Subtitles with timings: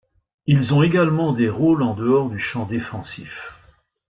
[0.47, 3.51] Ils ont également des rôles en dehors du champ défensif.